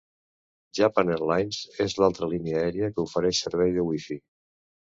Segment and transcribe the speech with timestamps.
[0.79, 4.21] Japan Airlines és l'altra línia aèria que ofereix servei de wifi.